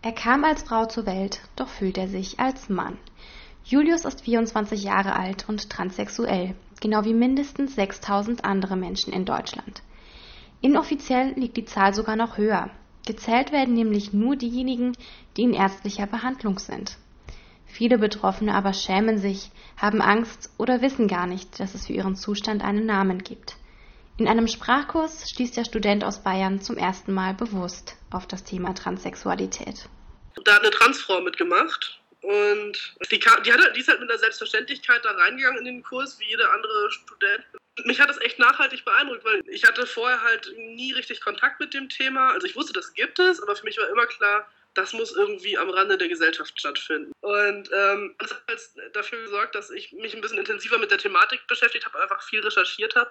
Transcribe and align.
Er 0.00 0.12
kam 0.12 0.44
als 0.44 0.62
Frau 0.62 0.86
zur 0.86 1.06
Welt, 1.06 1.40
doch 1.56 1.68
fühlt 1.68 1.98
er 1.98 2.06
sich 2.06 2.38
als 2.38 2.68
Mann. 2.68 2.98
Julius 3.64 4.04
ist 4.04 4.20
24 4.22 4.84
Jahre 4.84 5.16
alt 5.16 5.48
und 5.48 5.70
transsexuell, 5.70 6.54
genau 6.80 7.04
wie 7.04 7.14
mindestens 7.14 7.74
6000 7.74 8.44
andere 8.44 8.76
Menschen 8.76 9.12
in 9.12 9.24
Deutschland. 9.24 9.82
Inoffiziell 10.60 11.32
liegt 11.32 11.56
die 11.56 11.64
Zahl 11.64 11.94
sogar 11.94 12.14
noch 12.14 12.38
höher. 12.38 12.70
Gezählt 13.06 13.50
werden 13.50 13.74
nämlich 13.74 14.12
nur 14.12 14.36
diejenigen, 14.36 14.92
die 15.36 15.42
in 15.42 15.52
ärztlicher 15.52 16.06
Behandlung 16.06 16.58
sind. 16.58 16.96
Viele 17.66 17.98
Betroffene 17.98 18.54
aber 18.54 18.72
schämen 18.72 19.18
sich, 19.18 19.50
haben 19.76 20.00
Angst 20.00 20.50
oder 20.58 20.80
wissen 20.80 21.08
gar 21.08 21.26
nicht, 21.26 21.58
dass 21.60 21.74
es 21.74 21.86
für 21.86 21.92
ihren 21.92 22.16
Zustand 22.16 22.62
einen 22.62 22.86
Namen 22.86 23.18
gibt. 23.18 23.56
In 24.18 24.26
einem 24.26 24.48
Sprachkurs 24.48 25.30
stieß 25.30 25.52
der 25.52 25.64
Student 25.64 26.02
aus 26.02 26.24
Bayern 26.24 26.60
zum 26.60 26.76
ersten 26.76 27.14
Mal 27.14 27.34
bewusst 27.34 27.96
auf 28.10 28.26
das 28.26 28.42
Thema 28.42 28.74
Transsexualität. 28.74 29.88
Da 30.44 30.54
hat 30.54 30.62
eine 30.62 30.72
Transfrau 30.72 31.20
mitgemacht 31.20 32.00
und 32.22 32.96
die, 33.12 33.20
kam, 33.20 33.40
die, 33.44 33.52
hat, 33.52 33.60
die 33.76 33.80
ist 33.80 33.86
halt 33.86 34.00
mit 34.00 34.10
einer 34.10 34.18
Selbstverständlichkeit 34.18 35.04
da 35.04 35.12
reingegangen 35.12 35.60
in 35.60 35.64
den 35.66 35.82
Kurs, 35.84 36.18
wie 36.18 36.24
jeder 36.24 36.52
andere 36.52 36.90
Student. 36.90 37.44
Mich 37.84 38.00
hat 38.00 38.10
das 38.10 38.20
echt 38.20 38.40
nachhaltig 38.40 38.84
beeindruckt, 38.84 39.24
weil 39.24 39.40
ich 39.46 39.64
hatte 39.64 39.86
vorher 39.86 40.20
halt 40.20 40.52
nie 40.56 40.92
richtig 40.94 41.20
Kontakt 41.20 41.60
mit 41.60 41.72
dem 41.72 41.88
Thema. 41.88 42.32
Also 42.32 42.48
ich 42.48 42.56
wusste, 42.56 42.72
das 42.72 42.94
gibt 42.94 43.20
es, 43.20 43.40
aber 43.40 43.54
für 43.54 43.64
mich 43.64 43.78
war 43.78 43.88
immer 43.88 44.06
klar, 44.06 44.48
das 44.74 44.94
muss 44.94 45.12
irgendwie 45.14 45.56
am 45.56 45.70
Rande 45.70 45.96
der 45.96 46.08
Gesellschaft 46.08 46.58
stattfinden. 46.58 47.12
Und 47.20 47.70
ähm, 47.72 48.16
das 48.18 48.32
hat 48.32 48.42
dafür 48.94 49.22
gesorgt, 49.22 49.54
dass 49.54 49.70
ich 49.70 49.92
mich 49.92 50.12
ein 50.14 50.20
bisschen 50.20 50.38
intensiver 50.38 50.78
mit 50.78 50.90
der 50.90 50.98
Thematik 50.98 51.46
beschäftigt 51.46 51.86
habe, 51.86 52.02
einfach 52.02 52.22
viel 52.24 52.40
recherchiert 52.40 52.96
habe. 52.96 53.10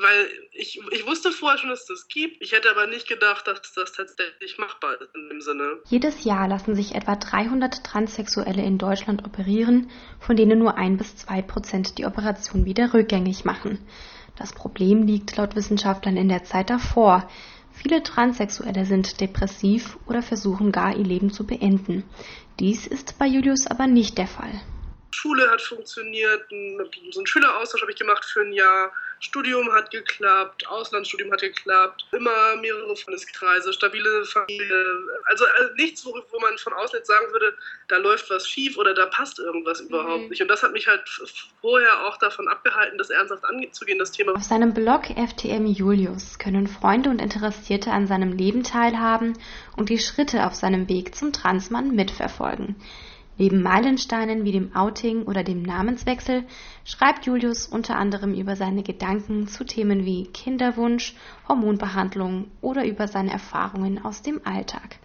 Weil 0.00 0.28
ich, 0.52 0.80
ich 0.92 1.06
wusste 1.06 1.32
vorher 1.32 1.58
schon, 1.58 1.70
dass 1.70 1.80
es 1.80 1.86
das 1.86 2.08
gibt. 2.08 2.40
Ich 2.40 2.52
hätte 2.52 2.70
aber 2.70 2.86
nicht 2.86 3.08
gedacht, 3.08 3.48
dass 3.48 3.72
das 3.72 3.92
tatsächlich 3.92 4.56
machbar 4.56 5.00
ist 5.00 5.12
in 5.14 5.28
dem 5.28 5.40
Sinne. 5.40 5.78
Jedes 5.86 6.22
Jahr 6.22 6.46
lassen 6.46 6.76
sich 6.76 6.94
etwa 6.94 7.16
300 7.16 7.82
Transsexuelle 7.82 8.62
in 8.62 8.78
Deutschland 8.78 9.24
operieren, 9.24 9.90
von 10.20 10.36
denen 10.36 10.60
nur 10.60 10.76
ein 10.76 10.98
bis 10.98 11.16
zwei 11.16 11.42
Prozent 11.42 11.98
die 11.98 12.06
Operation 12.06 12.64
wieder 12.64 12.94
rückgängig 12.94 13.44
machen. 13.44 13.84
Das 14.36 14.52
Problem 14.52 15.02
liegt 15.02 15.36
laut 15.36 15.56
Wissenschaftlern 15.56 16.16
in 16.16 16.28
der 16.28 16.44
Zeit 16.44 16.70
davor. 16.70 17.28
Viele 17.72 18.04
Transsexuelle 18.04 18.84
sind 18.84 19.20
depressiv 19.20 19.98
oder 20.06 20.22
versuchen 20.22 20.70
gar 20.70 20.96
ihr 20.96 21.04
Leben 21.04 21.32
zu 21.32 21.44
beenden. 21.44 22.04
Dies 22.60 22.86
ist 22.86 23.18
bei 23.18 23.26
Julius 23.26 23.66
aber 23.66 23.88
nicht 23.88 24.16
der 24.16 24.28
Fall. 24.28 24.60
Schule 25.10 25.50
hat 25.50 25.60
funktioniert, 25.60 26.46
so 27.10 27.20
einen 27.20 27.26
Schüleraustausch 27.26 27.80
habe 27.82 27.90
ich 27.90 27.98
gemacht 27.98 28.24
für 28.24 28.42
ein 28.42 28.52
Jahr, 28.52 28.92
Studium 29.20 29.70
hat 29.72 29.90
geklappt, 29.90 30.66
Auslandsstudium 30.68 31.32
hat 31.32 31.40
geklappt, 31.40 32.06
immer 32.12 32.56
mehrere 32.56 32.94
Freundeskreise, 32.96 33.72
stabile 33.72 34.24
Familie. 34.24 34.84
Also, 35.26 35.44
also 35.58 35.74
nichts, 35.74 36.04
wo, 36.06 36.10
wo, 36.10 36.40
man 36.40 36.56
von 36.58 36.72
außen 36.72 36.98
jetzt 36.98 37.08
sagen 37.08 37.32
würde, 37.32 37.54
da 37.88 37.96
läuft 37.96 38.30
was 38.30 38.48
schief 38.48 38.76
oder 38.76 38.94
da 38.94 39.06
passt 39.06 39.38
irgendwas 39.38 39.80
überhaupt 39.80 40.24
mhm. 40.24 40.28
nicht. 40.28 40.42
Und 40.42 40.48
das 40.48 40.62
hat 40.62 40.72
mich 40.72 40.86
halt 40.86 41.02
vorher 41.60 42.06
auch 42.06 42.16
davon 42.18 42.48
abgehalten, 42.48 42.98
das 42.98 43.10
ernsthaft 43.10 43.44
anzugehen, 43.44 43.98
das 43.98 44.12
Thema. 44.12 44.34
Auf 44.34 44.42
seinem 44.42 44.74
Blog 44.74 45.06
FTM 45.06 45.66
Julius 45.66 46.38
können 46.38 46.68
Freunde 46.68 47.10
und 47.10 47.20
Interessierte 47.20 47.90
an 47.90 48.06
seinem 48.06 48.32
Leben 48.32 48.62
teilhaben 48.62 49.38
und 49.76 49.88
die 49.88 49.98
Schritte 49.98 50.46
auf 50.46 50.54
seinem 50.54 50.88
Weg 50.88 51.14
zum 51.14 51.32
Transmann 51.32 51.94
mitverfolgen. 51.94 52.76
Neben 53.40 53.62
Meilensteinen 53.62 54.44
wie 54.44 54.50
dem 54.50 54.74
Outing 54.74 55.22
oder 55.22 55.44
dem 55.44 55.62
Namenswechsel 55.62 56.44
schreibt 56.84 57.24
Julius 57.24 57.68
unter 57.68 57.94
anderem 57.94 58.34
über 58.34 58.56
seine 58.56 58.82
Gedanken 58.82 59.46
zu 59.46 59.64
Themen 59.64 60.04
wie 60.04 60.26
Kinderwunsch, 60.26 61.14
Hormonbehandlung 61.46 62.48
oder 62.60 62.84
über 62.84 63.06
seine 63.06 63.30
Erfahrungen 63.30 64.04
aus 64.04 64.22
dem 64.22 64.40
Alltag. 64.44 64.98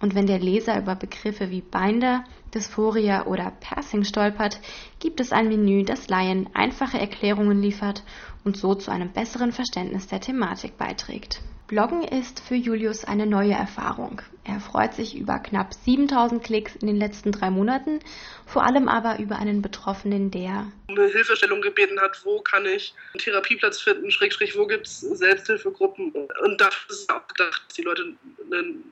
Und 0.00 0.14
wenn 0.14 0.26
der 0.26 0.38
Leser 0.38 0.78
über 0.78 0.94
Begriffe 0.94 1.50
wie 1.50 1.60
Binder, 1.60 2.24
Dysphoria 2.54 3.26
oder 3.26 3.52
Passing 3.60 4.04
stolpert, 4.04 4.60
gibt 5.00 5.18
es 5.18 5.32
ein 5.32 5.48
Menü, 5.48 5.84
das 5.84 6.08
Laien 6.08 6.48
einfache 6.54 7.00
Erklärungen 7.00 7.60
liefert 7.60 8.04
und 8.44 8.56
so 8.56 8.76
zu 8.76 8.92
einem 8.92 9.10
besseren 9.12 9.50
Verständnis 9.50 10.06
der 10.06 10.20
Thematik 10.20 10.78
beiträgt. 10.78 11.40
Bloggen 11.72 12.04
ist 12.04 12.40
für 12.46 12.54
Julius 12.54 13.06
eine 13.06 13.24
neue 13.24 13.54
Erfahrung. 13.54 14.20
Er 14.44 14.60
freut 14.60 14.92
sich 14.92 15.16
über 15.16 15.38
knapp 15.38 15.72
7000 15.72 16.44
Klicks 16.44 16.76
in 16.76 16.86
den 16.86 16.98
letzten 16.98 17.32
drei 17.32 17.48
Monaten, 17.48 18.00
vor 18.44 18.62
allem 18.62 18.88
aber 18.88 19.18
über 19.18 19.36
einen 19.36 19.62
Betroffenen, 19.62 20.30
der 20.30 20.70
eine 20.88 21.06
Hilfestellung 21.06 21.62
gebeten 21.62 21.98
hat, 21.98 22.20
wo 22.26 22.42
kann 22.42 22.66
ich 22.66 22.92
einen 23.14 23.20
Therapieplatz 23.20 23.80
finden, 23.80 24.10
Schrägstrich, 24.10 24.54
wo 24.54 24.66
gibt 24.66 24.86
es 24.86 25.00
Selbsthilfegruppen. 25.00 26.12
Und 26.42 26.60
dafür 26.60 26.90
ist 26.90 27.00
es 27.00 27.08
auch 27.08 27.26
gedacht, 27.26 27.62
dass 27.66 27.74
die 27.74 27.82
Leute 27.82 28.04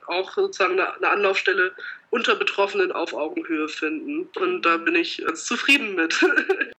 auch 0.07 0.33
sozusagen 0.33 0.79
eine 0.79 1.07
Anlaufstelle 1.07 1.73
unter 2.09 2.35
Betroffenen 2.35 2.91
auf 2.91 3.13
Augenhöhe 3.13 3.67
finden. 3.67 4.27
Und 4.37 4.63
da 4.63 4.77
bin 4.77 4.95
ich 4.95 5.23
zufrieden 5.35 5.93
mit. 5.93 6.19